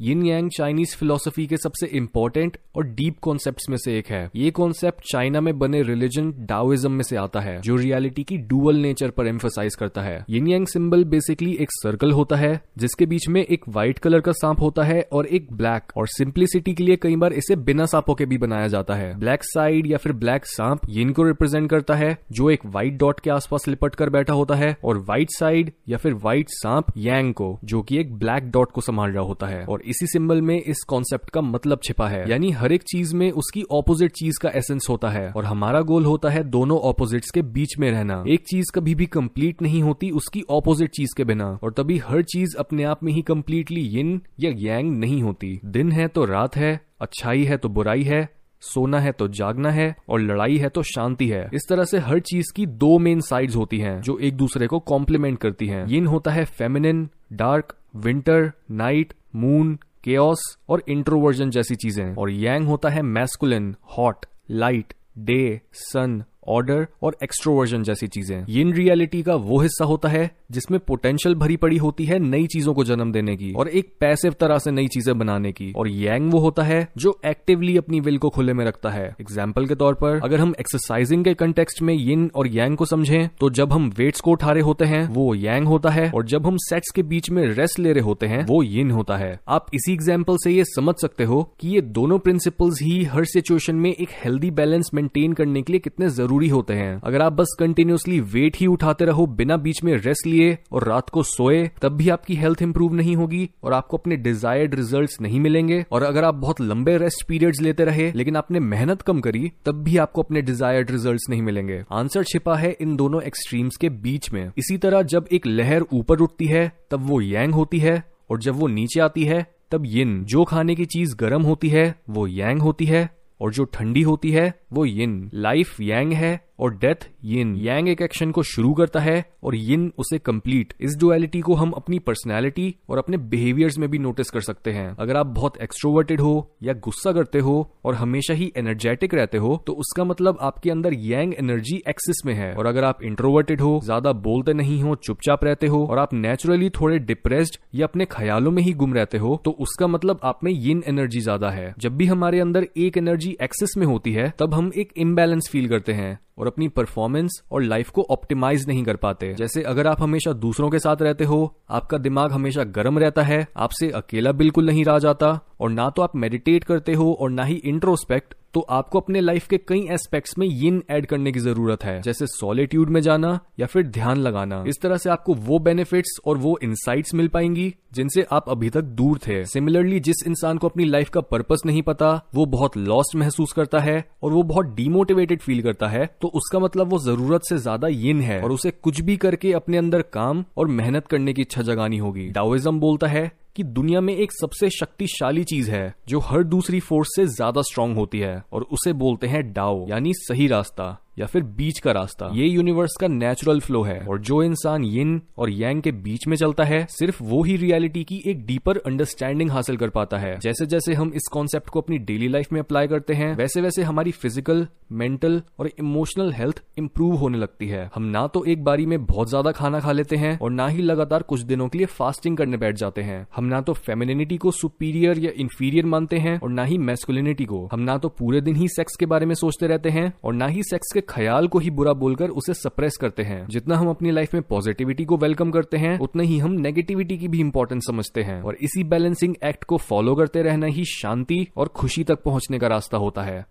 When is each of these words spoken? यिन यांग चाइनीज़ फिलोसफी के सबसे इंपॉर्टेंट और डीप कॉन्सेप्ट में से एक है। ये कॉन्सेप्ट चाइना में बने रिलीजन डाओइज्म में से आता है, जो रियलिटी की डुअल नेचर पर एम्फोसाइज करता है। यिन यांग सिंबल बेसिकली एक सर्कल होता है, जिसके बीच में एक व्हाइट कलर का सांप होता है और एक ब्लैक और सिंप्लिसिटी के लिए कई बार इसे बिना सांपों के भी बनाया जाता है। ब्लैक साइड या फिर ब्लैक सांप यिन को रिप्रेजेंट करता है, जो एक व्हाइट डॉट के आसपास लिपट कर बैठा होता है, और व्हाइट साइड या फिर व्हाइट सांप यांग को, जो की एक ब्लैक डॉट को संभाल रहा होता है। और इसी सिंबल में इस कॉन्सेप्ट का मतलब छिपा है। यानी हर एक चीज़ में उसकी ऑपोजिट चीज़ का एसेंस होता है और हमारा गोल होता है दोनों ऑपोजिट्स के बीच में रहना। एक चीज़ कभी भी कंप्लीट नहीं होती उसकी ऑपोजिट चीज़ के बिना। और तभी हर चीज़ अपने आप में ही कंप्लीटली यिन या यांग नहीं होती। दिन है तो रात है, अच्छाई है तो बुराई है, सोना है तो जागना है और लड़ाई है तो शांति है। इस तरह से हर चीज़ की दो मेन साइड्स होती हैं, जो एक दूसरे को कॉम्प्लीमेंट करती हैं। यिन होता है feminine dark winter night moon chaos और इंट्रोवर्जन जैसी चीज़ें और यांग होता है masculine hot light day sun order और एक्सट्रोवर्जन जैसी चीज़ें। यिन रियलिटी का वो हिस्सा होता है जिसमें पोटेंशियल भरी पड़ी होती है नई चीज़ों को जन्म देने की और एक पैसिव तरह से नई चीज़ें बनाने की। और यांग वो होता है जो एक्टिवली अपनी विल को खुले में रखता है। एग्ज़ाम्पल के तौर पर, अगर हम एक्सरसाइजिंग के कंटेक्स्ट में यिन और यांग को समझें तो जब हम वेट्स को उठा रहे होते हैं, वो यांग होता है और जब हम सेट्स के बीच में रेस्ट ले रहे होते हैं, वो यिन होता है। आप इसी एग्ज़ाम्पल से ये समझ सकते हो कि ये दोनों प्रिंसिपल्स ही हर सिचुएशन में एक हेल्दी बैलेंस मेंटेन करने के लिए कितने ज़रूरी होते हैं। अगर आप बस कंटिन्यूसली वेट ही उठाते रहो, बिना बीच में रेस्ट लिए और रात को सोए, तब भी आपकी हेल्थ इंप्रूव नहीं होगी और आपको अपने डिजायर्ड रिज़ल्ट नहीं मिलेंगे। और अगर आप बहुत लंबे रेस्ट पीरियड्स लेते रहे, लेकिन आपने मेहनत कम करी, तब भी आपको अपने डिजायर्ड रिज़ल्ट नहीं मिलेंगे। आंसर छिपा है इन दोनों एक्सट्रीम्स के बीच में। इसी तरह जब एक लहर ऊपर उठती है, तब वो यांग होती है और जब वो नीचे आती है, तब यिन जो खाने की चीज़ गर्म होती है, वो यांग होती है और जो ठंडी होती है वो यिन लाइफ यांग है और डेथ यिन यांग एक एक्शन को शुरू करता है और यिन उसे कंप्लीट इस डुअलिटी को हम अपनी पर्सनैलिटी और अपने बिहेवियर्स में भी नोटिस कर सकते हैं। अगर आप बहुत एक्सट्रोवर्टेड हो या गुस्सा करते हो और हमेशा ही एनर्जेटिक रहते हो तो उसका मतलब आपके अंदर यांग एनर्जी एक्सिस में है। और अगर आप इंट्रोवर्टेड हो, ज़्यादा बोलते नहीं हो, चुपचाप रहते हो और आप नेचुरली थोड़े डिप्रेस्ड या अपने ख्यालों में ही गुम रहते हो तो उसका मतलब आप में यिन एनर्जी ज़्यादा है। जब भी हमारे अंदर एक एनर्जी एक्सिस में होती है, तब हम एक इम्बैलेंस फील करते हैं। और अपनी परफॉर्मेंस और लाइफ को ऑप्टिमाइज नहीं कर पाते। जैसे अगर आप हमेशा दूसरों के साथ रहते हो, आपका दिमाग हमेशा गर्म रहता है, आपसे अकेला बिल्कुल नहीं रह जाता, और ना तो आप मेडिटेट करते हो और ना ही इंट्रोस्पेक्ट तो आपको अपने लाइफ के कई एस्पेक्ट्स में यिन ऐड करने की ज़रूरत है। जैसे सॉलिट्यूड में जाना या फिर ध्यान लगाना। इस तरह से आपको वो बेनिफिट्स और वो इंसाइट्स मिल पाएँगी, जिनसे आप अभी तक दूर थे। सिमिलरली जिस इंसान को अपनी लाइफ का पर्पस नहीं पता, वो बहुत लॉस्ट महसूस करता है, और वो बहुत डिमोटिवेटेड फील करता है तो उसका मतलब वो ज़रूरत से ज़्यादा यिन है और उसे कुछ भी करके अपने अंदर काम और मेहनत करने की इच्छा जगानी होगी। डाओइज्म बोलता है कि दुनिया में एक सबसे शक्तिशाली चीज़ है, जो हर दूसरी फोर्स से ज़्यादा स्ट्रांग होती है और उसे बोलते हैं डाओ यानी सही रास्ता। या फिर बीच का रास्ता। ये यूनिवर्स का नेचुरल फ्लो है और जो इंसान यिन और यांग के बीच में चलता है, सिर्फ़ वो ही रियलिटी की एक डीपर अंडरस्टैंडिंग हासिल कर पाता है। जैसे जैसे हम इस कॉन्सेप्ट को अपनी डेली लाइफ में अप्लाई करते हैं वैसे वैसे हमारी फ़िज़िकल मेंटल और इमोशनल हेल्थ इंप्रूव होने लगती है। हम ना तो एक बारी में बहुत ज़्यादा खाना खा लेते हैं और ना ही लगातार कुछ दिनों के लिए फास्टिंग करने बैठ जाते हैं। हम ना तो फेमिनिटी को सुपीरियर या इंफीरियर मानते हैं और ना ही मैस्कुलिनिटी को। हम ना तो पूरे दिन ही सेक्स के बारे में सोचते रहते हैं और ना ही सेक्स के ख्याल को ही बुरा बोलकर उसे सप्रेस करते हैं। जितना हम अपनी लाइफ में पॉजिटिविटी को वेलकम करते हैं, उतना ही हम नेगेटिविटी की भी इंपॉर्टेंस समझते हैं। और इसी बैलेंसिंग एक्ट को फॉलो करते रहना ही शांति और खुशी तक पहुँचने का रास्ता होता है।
यिन 0.00 0.26
यांग 0.26 0.50
चाइनीज़ 0.50 0.96
फिलोसफी 0.96 1.46
के 1.46 1.56
सबसे 1.56 1.86
इंपॉर्टेंट 1.86 2.56
और 2.76 2.84
डीप 2.84 3.18
कॉन्सेप्ट 3.22 3.62
में 3.70 3.76
से 3.76 3.98
एक 3.98 4.06
है। 4.06 4.30
ये 4.36 4.50
कॉन्सेप्ट 4.50 5.00
चाइना 5.12 5.40
में 5.40 5.58
बने 5.58 5.82
रिलीजन 5.82 6.32
डाओइज्म 6.38 6.90
में 6.92 7.02
से 7.02 7.16
आता 7.16 7.40
है, 7.40 7.60
जो 7.60 7.76
रियलिटी 7.76 8.24
की 8.24 8.36
डुअल 8.36 8.76
नेचर 8.76 9.10
पर 9.10 9.26
एम्फोसाइज 9.26 9.74
करता 9.74 10.02
है। 10.02 10.24
यिन 10.30 10.48
यांग 10.48 10.66
सिंबल 10.66 11.04
बेसिकली 11.04 11.52
एक 11.60 11.68
सर्कल 11.70 12.12
होता 12.12 12.36
है, 12.36 12.60
जिसके 12.78 13.06
बीच 13.06 13.28
में 13.28 13.44
एक 13.44 13.64
व्हाइट 13.68 13.98
कलर 13.98 14.20
का 14.20 14.32
सांप 14.32 14.60
होता 14.60 14.82
है 14.82 15.08
और 15.12 15.26
एक 15.26 15.52
ब्लैक 15.52 15.82
और 15.96 16.06
सिंप्लिसिटी 16.06 16.74
के 16.74 16.84
लिए 16.84 16.96
कई 16.96 17.16
बार 17.16 17.32
इसे 17.32 17.56
बिना 17.56 17.86
सांपों 17.86 18.14
के 18.14 18.26
भी 18.26 18.38
बनाया 18.38 18.66
जाता 18.66 18.94
है। 18.94 19.18
ब्लैक 19.18 19.40
साइड 19.42 19.86
या 19.86 19.98
फिर 19.98 20.12
ब्लैक 20.12 20.46
सांप 20.46 20.80
यिन 20.90 21.12
को 21.12 21.22
रिप्रेजेंट 21.22 21.70
करता 21.70 21.94
है, 21.94 22.18
जो 22.32 22.50
एक 22.50 22.66
व्हाइट 22.66 22.98
डॉट 22.98 23.20
के 23.20 23.30
आसपास 23.30 23.68
लिपट 23.68 23.94
कर 23.94 24.10
बैठा 24.10 24.34
होता 24.34 24.54
है, 24.54 24.76
और 24.84 24.98
व्हाइट 24.98 25.28
साइड 25.30 25.72
या 25.88 25.98
फिर 25.98 26.14
व्हाइट 26.14 26.46
सांप 26.48 26.84
यांग 26.96 27.34
को, 27.34 27.58
जो 27.64 27.82
की 27.82 27.98
एक 27.98 28.14
ब्लैक 28.14 28.50
डॉट 28.50 28.72
को 28.72 28.80
संभाल 28.80 29.10
रहा 29.10 29.24
होता 29.24 29.46
है। 29.46 29.64
और 29.64 29.82
इसी 29.88 30.06
सिंबल 30.06 30.42
में 30.42 30.60
इस 30.60 30.82
कॉन्सेप्ट 30.88 31.30
का 31.30 31.40
मतलब 31.40 31.80
छिपा 31.84 32.08
है। 32.08 32.22
यानी 32.30 32.50
हर 32.50 32.72
एक 32.72 32.82
चीज़ 32.82 33.14
में 33.16 33.30
उसकी 33.32 33.62
ऑपोजिट 33.70 34.12
चीज़ 34.12 34.38
का 34.42 34.50
एसेंस 34.50 34.86
होता 34.88 35.08
है 35.08 35.30
और 35.30 35.44
हमारा 35.44 35.80
गोल 35.82 36.04
होता 36.04 36.30
है 36.30 36.42
दोनों 36.44 36.78
ऑपोजिट्स 36.80 37.30
के 37.30 37.42
बीच 37.42 37.78
में 37.78 37.90
रहना। 37.90 38.22
एक 38.28 38.44
चीज़ 38.46 38.72
कभी 38.74 38.94
भी 38.94 39.06
कंप्लीट 39.08 39.62
नहीं 39.62 39.82
होती 39.82 40.10
उसकी 40.12 40.42
ऑपोजिट 40.50 40.90
चीज़ 40.90 41.14
के 41.16 41.24
बिना। 41.24 41.46
और 41.62 41.72
तभी 41.72 41.98
हर 41.98 42.22
चीज़ 42.22 42.56
अपने 42.56 42.84
आप 42.84 43.02
में 43.02 43.12
ही 43.12 43.22
कंप्लीटली 43.22 43.80
यिन 43.88 44.20
या 44.40 44.50
यांग 44.56 44.96
नहीं 44.98 45.22
होती। 45.22 45.58
दिन 45.64 45.92
है 45.92 46.08
तो 46.08 46.24
रात 46.24 46.56
है, 46.56 46.80
अच्छाई 47.00 47.44
है 47.44 47.56
तो 47.56 47.68
बुराई 47.68 48.02
है, 48.02 48.28
सोना 48.62 49.00
है 49.00 49.12
तो 49.12 49.28
जागना 49.28 49.70
है 49.70 49.94
और 50.08 50.20
लड़ाई 50.20 50.56
है 50.56 50.68
तो 50.68 50.82
शांति 50.82 51.28
है। 51.28 51.48
इस 51.54 51.66
तरह 51.68 51.84
से 51.84 51.98
हर 51.98 52.20
चीज़ 52.20 52.52
की 52.56 52.66
दो 52.66 52.98
मेन 52.98 53.20
साइड्स 53.20 53.56
होती 53.56 53.78
हैं, 53.78 54.00
जो 54.00 54.18
एक 54.18 54.36
दूसरे 54.36 54.66
को 54.66 54.78
कॉम्प्लीमेंट 54.78 55.38
करती 55.38 55.66
हैं। 55.66 55.86
यिन 55.88 56.06
होता 56.06 56.30
है 56.30 56.44
feminine 56.44 57.08
dark 57.32 57.74
winter 57.96 58.50
night 58.70 59.12
moon 59.36 59.78
chaos 60.04 60.42
और 60.68 60.82
इंट्रोवर्जन 60.88 61.50
जैसी 61.50 61.74
चीज़ें 61.74 62.14
और 62.14 62.30
यांग 62.30 62.66
होता 62.66 62.88
है 62.88 63.02
masculine 63.02 63.74
hot 63.98 64.26
light 64.50 64.94
day 65.18 65.60
sun 65.72 66.22
order 66.48 66.86
और 67.02 67.16
एक्सट्रोवर्जन 67.22 67.82
जैसी 67.82 68.06
चीज़ें। 68.08 68.44
यिन 68.48 68.72
रियलिटी 68.72 69.22
का 69.22 69.34
वो 69.36 69.60
हिस्सा 69.60 69.84
होता 69.84 70.08
है 70.08 70.30
जिसमें 70.52 70.78
पोटेंशियल 70.80 71.34
भरी 71.34 71.56
पड़ी 71.56 71.76
होती 71.76 72.04
है 72.04 72.18
नई 72.20 72.46
चीज़ों 72.46 72.74
को 72.74 72.84
जन्म 72.84 73.12
देने 73.12 73.36
की 73.36 73.52
और 73.52 73.68
एक 73.70 73.92
पैसिव 74.00 74.34
तरह 74.40 74.58
से 74.58 74.70
नई 74.70 74.88
चीज़ें 74.88 75.18
बनाने 75.18 75.52
की। 75.52 75.72
और 75.76 75.88
यांग 75.88 76.30
वो 76.32 76.38
होता 76.40 76.62
है 76.62 76.86
जो 76.98 77.18
एक्टिवली 77.26 77.76
अपनी 77.76 78.00
विल 78.00 78.18
को 78.18 78.28
खुले 78.30 78.52
में 78.52 78.64
रखता 78.64 78.90
है। 78.90 79.06
एग्ज़ाम्पल 79.20 79.66
के 79.66 79.74
तौर 79.74 79.94
पर, 79.94 80.20
अगर 80.20 80.40
हम 80.40 80.54
एक्सरसाइजिंग 80.60 81.24
के 81.24 81.34
कंटेक्स्ट 81.36 81.82
में 81.82 81.94
यिन 81.94 82.30
और 82.34 82.48
यांग 82.48 82.76
को 82.76 82.84
समझें 82.86 83.28
तो 83.40 83.50
जब 83.52 83.72
हम 83.72 83.88
वेट्स 83.98 84.20
को 84.20 84.30
उठा 84.30 84.52
रहे 84.52 84.62
होते 84.62 84.84
हैं, 84.84 85.06
वो 85.08 85.34
यांग 85.36 85.66
होता 85.66 85.90
है 85.90 86.10
और 86.10 86.24
जब 86.26 86.46
हम 86.46 86.56
सेट्स 86.60 86.90
के 86.90 87.02
बीच 87.04 87.30
में 87.30 87.42
रेस्ट 87.48 87.78
ले 87.78 87.92
रहे 87.92 88.04
होते 88.04 88.26
हैं, 88.26 88.44
वो 88.46 88.62
यिन 88.62 88.90
होता 88.90 89.16
है। 89.16 89.38
आप 89.48 89.66
इसी 89.74 89.92
एग्ज़ाम्पल 89.92 90.36
से 90.36 90.50
ये 90.50 90.64
समझ 90.66 90.94
सकते 90.96 91.24
हो 91.24 91.42
कि 91.60 91.68
ये 91.68 91.80
दोनों 91.92 92.18
प्रिंसिपल्स 92.18 92.82
ही 92.82 93.02
हर 93.06 93.24
सिचुएशन 93.26 93.76
में 93.76 93.90
एक 93.90 94.08
हेल्दी 94.24 94.50
बैलेंस 94.52 94.90
मेंटेन 94.94 95.32
करने 95.32 95.62
के 95.62 95.72
लिए 95.72 95.80
कितने 95.80 96.08
ज़रूरी 96.10 96.37
होते 96.46 96.74
हैं। 96.74 97.00
अगर 97.04 97.22
आप 97.22 97.32
बस 97.32 97.56
कंटिन्यूसली 97.58 98.20
वेट 98.20 98.56
ही 98.56 98.66
उठाते 98.66 99.04
रहो, 99.04 99.26
बिना 99.26 99.56
बीच 99.56 99.82
में 99.84 99.96
रेस्ट 99.96 100.26
लिए 100.26 100.58
और 100.72 100.84
रात 100.84 101.10
को 101.10 101.22
सोए, 101.22 101.70
तब 101.82 101.88
भी 101.88 102.08
आपकी 102.08 102.34
हेल्थ 102.34 102.62
इंप्रूव 102.62 102.94
नहीं 102.94 103.16
होगी 103.16 103.50
और 103.62 103.72
आपको 103.72 103.96
अपने 103.96 104.16
डिजायर्ड 104.16 104.74
रिज़ल्ट 104.74 105.10
नहीं 105.20 105.40
मिलेंगे। 105.40 105.84
और 105.92 106.02
अगर 106.02 106.24
आप 106.24 106.34
बहुत 106.34 106.60
लंबे 106.60 106.98
रेस्ट 106.98 107.26
पीरियड्स 107.26 107.60
लेते 107.60 107.84
रहे, 107.84 108.12
लेकिन 108.12 108.36
आपने 108.36 108.60
मेहनत 108.60 109.02
कम 109.02 109.20
करी, 109.20 109.52
तब 109.64 109.72
भी 109.72 109.96
आपको 109.96 110.22
अपने 110.22 110.42
डिजायर्ड 110.42 110.90
रिज़ल्ट 110.90 111.20
नहीं 111.30 111.42
मिलेंगे। 111.42 111.82
आंसर 111.92 112.24
छिपा 112.24 112.56
है 112.56 112.76
इन 112.80 112.96
दोनों 112.96 113.22
एक्सट्रीम्स 113.22 113.76
के 113.76 113.88
बीच 113.88 114.32
में। 114.32 114.52
इसी 114.58 114.78
तरह 114.78 115.02
जब 115.02 115.26
एक 115.32 115.46
लहर 115.46 115.84
ऊपर 115.92 116.18
उठती 116.18 116.46
है, 116.46 116.72
तब 116.90 117.06
वो 117.06 117.20
यांग 117.20 117.54
होती 117.54 117.78
है 117.78 118.04
और 118.30 118.38
जब 118.38 118.54
वो 118.54 118.66
नीचे 118.66 119.00
आती 119.00 119.24
है, 119.24 119.46
तब 119.70 119.82
यिन 119.86 120.24
जो 120.24 120.44
खाने 120.44 120.74
की 120.74 120.84
चीज़ 120.84 121.16
गर्म 121.16 121.42
होती 121.42 121.68
है, 121.68 121.94
वो 122.10 122.26
यांग 122.26 122.62
होती 122.62 122.84
है 122.84 123.10
और 123.40 123.52
जो 123.52 123.64
ठंडी 123.64 124.02
होती 124.02 124.30
है 124.30 124.54
वो 124.70 124.84
यिन 124.84 125.28
लाइफ 125.34 125.80
यांग 125.80 126.12
है 126.12 126.40
और 126.60 126.74
डेथ 126.74 127.06
यिन 127.24 127.54
यांग 127.56 127.88
एक 127.88 128.00
एक्शन 128.02 128.30
को 128.30 128.42
शुरू 128.42 128.72
करता 128.74 129.00
है 129.00 129.24
और 129.44 129.54
यिन 129.56 129.92
उसे 129.98 130.18
कंप्लीट 130.18 130.72
इस 130.80 130.96
डुअलिटी 131.00 131.40
को 131.40 131.54
हम 131.54 131.70
अपनी 131.70 131.98
पर्सनैलिटी 131.98 132.74
और 132.88 132.98
अपने 132.98 133.16
बिहेवियर्स 133.26 133.78
में 133.78 133.88
भी 133.90 133.98
नोटिस 133.98 134.30
कर 134.30 134.40
सकते 134.40 134.70
हैं। 134.70 134.88
अगर 134.98 135.16
आप 135.16 135.26
बहुत 135.28 135.56
एक्सट्रोवर्टेड 135.62 136.20
हो 136.20 136.32
या 136.62 136.72
गुस्सा 136.84 137.12
करते 137.12 137.38
हो 137.38 137.54
और 137.84 137.94
हमेशा 137.94 138.34
ही 138.34 138.50
एनर्जेटिक 138.56 139.14
रहते 139.14 139.38
हो 139.38 139.62
तो 139.66 139.72
उसका 139.74 140.04
मतलब 140.04 140.38
आपके 140.40 140.70
अंदर 140.70 140.94
यांग 140.94 141.34
एनर्जी 141.34 141.76
एक्सिस 141.88 142.24
में 142.26 142.34
है। 142.34 142.52
और 142.54 142.66
अगर 142.66 142.84
आप 142.84 143.02
इंट्रोवर्टेड 143.02 143.60
हो, 143.60 143.80
ज़्यादा 143.84 144.12
बोलते 144.20 144.52
नहीं 144.54 144.82
हो, 144.82 144.94
चुपचाप 144.96 145.44
रहते 145.44 145.66
हो 145.66 145.84
और 145.86 145.98
आप 145.98 146.14
नेचुरली 146.14 146.70
थोड़े 146.70 146.98
डिप्रेस्ड 147.00 147.58
या 147.74 147.86
अपने 147.86 148.04
ख्यालों 148.10 148.50
में 148.50 148.62
ही 148.62 148.72
गुम 148.74 148.94
रहते 148.94 149.18
हो 149.18 149.40
तो 149.44 149.50
उसका 149.60 149.86
मतलब 149.86 150.20
आप 150.24 150.44
में 150.44 150.52
यिन 150.52 150.82
एनर्जी 150.88 151.20
ज़्यादा 151.20 151.50
है। 151.50 151.72
जब 151.78 151.96
भी 151.96 152.06
हमारे 152.06 152.40
अंदर 152.40 152.66
एक 152.76 152.96
एनर्जी 152.96 153.36
एक्सिस 153.42 153.76
में 153.76 153.86
होती 153.86 154.12
है, 154.12 154.32
तब 154.38 154.54
हम 154.58 154.72
एक 154.76 154.92
इम्बैलेंस 154.96 155.48
फील 155.48 155.68
करते 155.68 155.92
हैं। 155.92 156.18
और 156.38 156.46
अपनी 156.46 156.68
परफॉर्मेंस 156.68 157.42
और 157.52 157.62
लाइफ 157.62 157.90
को 157.90 158.06
ऑप्टिमाइज 158.10 158.68
नहीं 158.68 158.84
कर 158.84 158.96
पाते। 158.96 159.32
जैसे 159.34 159.62
अगर 159.62 159.86
आप 159.86 160.02
हमेशा 160.02 160.32
दूसरों 160.32 160.70
के 160.70 160.78
साथ 160.78 161.02
रहते 161.02 161.24
हो, 161.24 161.54
आपका 161.70 161.98
दिमाग 161.98 162.32
हमेशा 162.32 162.64
गर्म 162.64 162.98
रहता 162.98 163.22
है, 163.22 163.46
आपसे 163.56 163.90
अकेला 163.90 164.32
बिल्कुल 164.32 164.66
नहीं 164.66 164.84
रह 164.84 164.98
जाता, 164.98 165.38
और 165.60 165.70
ना 165.70 165.90
तो 165.90 166.02
आप 166.02 166.16
मेडिटेट 166.16 166.64
करते 166.64 166.92
हो 166.92 167.12
और 167.20 167.30
ना 167.30 167.44
ही 167.44 167.54
इंट्रोस्पेक्ट 167.54 168.34
तो 168.54 168.60
आपको 168.60 169.00
अपने 169.00 169.20
लाइफ 169.20 169.46
के 169.46 169.56
कई 169.58 169.80
एस्पेक्ट्स 169.90 170.38
में 170.38 170.46
यिन 170.46 170.82
ऐड 170.90 171.06
करने 171.06 171.32
की 171.32 171.40
ज़रूरत 171.40 171.84
है। 171.84 172.00
जैसे 172.02 172.26
सॉलिट्यूड 172.26 172.90
में 172.90 173.00
जाना 173.00 173.38
या 173.60 173.66
फिर 173.66 173.86
ध्यान 173.86 174.16
लगाना। 174.16 174.64
इस 174.68 174.80
तरह 174.82 174.96
से 174.96 175.10
आपको 175.10 175.34
वो 175.34 175.58
बेनिफिट्स 175.58 176.18
और 176.26 176.38
वो 176.38 176.58
इंसाइट्स 176.62 177.14
मिल 177.14 177.28
पाएँगी, 177.28 177.74
जिनसे 177.92 178.26
आप 178.32 178.48
अभी 178.48 178.70
तक 178.70 178.82
दूर 178.82 179.18
थे। 179.18 179.44
सिमिलरली 179.44 180.00
जिस 180.00 180.26
इंसान 180.26 180.58
को 180.58 180.68
अपनी 180.68 180.84
लाइफ 180.84 181.10
का 181.10 181.20
पर्पस 181.20 181.62
नहीं 181.66 181.82
पता, 181.82 182.10
वो 182.34 182.46
बहुत 182.46 182.76
लॉस्ट 182.76 183.16
महसूस 183.16 183.52
करता 183.52 183.78
है, 183.78 184.04
और 184.22 184.32
वो 184.32 184.42
बहुत 184.42 184.74
डिमोटिवेटेड 184.74 185.40
फील 185.40 185.62
करता 185.62 185.88
है 185.88 186.06
तो 186.28 186.32
उसका 186.38 186.58
मतलब 186.58 186.90
वो 186.90 186.98
ज़रूरत 186.98 187.42
से 187.44 187.56
ज़्यादा 187.58 187.88
यिन 187.88 188.20
है 188.20 188.40
और 188.42 188.52
उसे 188.52 188.70
कुछ 188.72 189.00
भी 189.00 189.16
करके 189.16 189.52
अपने 189.52 189.76
अंदर 189.78 190.02
काम 190.12 190.44
और 190.56 190.68
मेहनत 190.70 191.06
करने 191.06 191.32
की 191.32 191.42
इच्छा 191.42 191.62
जगानी 191.62 191.98
होगी। 191.98 192.26
डाओइज्म 192.28 192.80
बोलता 192.80 193.06
है 193.06 193.30
कि 193.56 193.62
दुनिया 193.64 194.00
में 194.00 194.14
एक 194.14 194.32
सबसे 194.32 194.70
शक्तिशाली 194.70 195.44
चीज़ 195.44 195.70
है, 195.70 195.94
जो 196.08 196.18
हर 196.20 196.42
दूसरी 196.44 196.80
फोर्स 196.80 197.08
से 197.16 197.26
ज़्यादा 197.26 197.62
स्ट्रांग 197.62 197.96
होती 197.96 198.18
है 198.18 198.42
और 198.52 198.62
उसे 198.72 198.92
बोलते 198.94 199.26
हैं 199.26 199.42
डाओ 199.52 199.86
यानी 199.88 200.12
सही 200.16 200.46
रास्ता। 200.48 200.96
या 201.18 201.26
फिर 201.26 201.42
बीच 201.54 201.78
का 201.78 201.92
रास्ता। 201.92 202.30
ये 202.34 202.46
यूनिवर्स 202.46 202.96
का 203.00 203.08
नेचुरल 203.08 203.60
फ्लो 203.60 203.82
है 203.82 203.98
और 204.00 204.20
जो 204.20 204.42
इंसान 204.42 204.84
यिन 204.84 205.20
और 205.38 205.50
यांग 205.50 205.82
के 205.82 205.92
बीच 205.92 206.26
में 206.28 206.36
चलता 206.36 206.64
है, 206.64 206.84
सिर्फ़ 206.90 207.22
वो 207.22 207.42
ही 207.42 207.56
रियलिटी 207.56 208.04
की 208.04 208.22
एक 208.26 208.44
डीपर 208.46 208.78
अंडरस्टैंडिंग 208.78 209.50
हासिल 209.50 209.76
कर 209.76 209.90
पाता 209.90 210.18
है। 210.18 210.36
जैसे 210.38 210.66
जैसे 210.66 210.94
हम 210.94 211.12
इस 211.14 211.28
कॉन्सेप्ट 211.32 211.68
को 211.68 211.80
अपनी 211.80 211.98
डेली 212.00 212.28
लाइफ 212.28 212.52
में 212.52 212.60
अप्लाई 212.60 212.88
करते 212.88 213.14
हैं 213.14 213.34
वैसे 213.36 213.60
वैसे 213.60 213.82
हमारी 213.82 214.10
फ़िज़िकल 214.12 214.66
मेंटल 214.92 215.40
और 215.58 215.70
इमोशनल 215.78 216.32
हेल्थ 216.32 216.62
इंप्रूव 216.78 217.14
होने 217.16 217.38
लगती 217.38 217.66
है। 217.68 217.88
हम 217.94 218.02
ना 218.04 218.26
तो 218.26 218.44
एक 218.44 218.62
बारी 218.64 218.86
में 218.86 219.04
बहुत 219.06 219.28
ज़्यादा 219.28 219.52
खाना 219.52 219.80
खा 219.80 219.92
लेते 219.92 220.16
हैं 220.16 220.38
और 220.38 220.50
ना 220.50 220.66
ही 220.68 220.82
लगातार 220.82 221.22
कुछ 221.22 221.40
दिनों 221.42 221.68
के 221.68 221.78
लिए 221.78 221.86
फास्टिंग 221.88 222.36
करने 222.36 222.56
बैठ 222.56 222.76
जाते 222.76 223.02
हैं। 223.02 223.26
हम 223.36 223.44
ना 223.44 223.60
तो 223.60 223.72
फेमिनिटी 223.74 224.36
को 224.36 224.50
सुपीरियर 224.52 225.18
या 225.18 225.30
इंफीरियर 225.36 225.86
मानते 225.86 226.18
हैं 226.18 226.38
और 226.40 226.50
ना 226.50 226.64
ही 226.64 226.78
मैस्कुलिनिटी 226.80 227.44
को। 227.44 227.66
हम 227.72 227.80
ना 227.80 227.96
तो 227.98 228.08
पूरे 228.10 228.40
दिन 228.40 228.56
ही 228.56 228.68
सेक्स 228.68 228.96
के 228.96 229.06
बारे 229.06 229.26
में 229.26 229.34
सोचते 229.34 229.66
रहते 229.66 229.90
हैं 229.90 230.12
और 230.24 230.34
ना 230.34 230.46
ही 230.46 230.62
सेक्स 230.62 230.92
के 230.94 231.00
ख्याल 231.08 231.48
को 231.48 231.58
ही 231.58 231.70
बुरा 231.70 231.92
बोलकर 231.92 232.28
उसे 232.28 232.54
सप्रेस 232.54 232.96
करते 233.00 233.22
हैं। 233.22 233.46
जितना 233.48 233.76
हम 233.76 233.88
अपनी 233.88 234.10
लाइफ 234.10 234.34
में 234.34 234.42
पॉजिटिविटी 234.42 235.04
को 235.04 235.16
वेलकम 235.16 235.50
करते 235.50 235.76
हैं, 235.76 235.98
उतना 235.98 236.22
ही 236.22 236.38
हम 236.38 236.50
नेगेटिविटी 236.50 237.18
की 237.18 237.28
भी 237.28 237.40
इंपॉर्टेंस 237.40 237.86
समझते 237.86 238.22
हैं। 238.22 238.42
और 238.42 238.56
इसी 238.60 238.84
बैलेंसिंग 238.84 239.34
एक्ट 239.44 239.64
को 239.64 239.76
फॉलो 239.76 240.14
करते 240.14 240.42
रहना 240.42 240.66
ही 240.66 240.84
शांति 240.84 241.48
और 241.56 241.68
खुशी 241.68 242.04
तक 242.04 242.22
पहुँचने 242.22 242.58
का 242.58 242.66
रास्ता 242.66 242.96
होता 242.96 243.22
है। 243.22 243.46